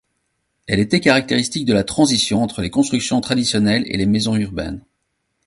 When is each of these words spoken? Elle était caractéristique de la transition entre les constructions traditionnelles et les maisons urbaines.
Elle 0.65 0.79
était 0.79 0.99
caractéristique 0.99 1.65
de 1.65 1.73
la 1.75 1.83
transition 1.83 2.41
entre 2.41 2.63
les 2.63 2.71
constructions 2.71 3.21
traditionnelles 3.21 3.83
et 3.85 3.97
les 3.97 4.07
maisons 4.07 4.35
urbaines. 4.35 4.83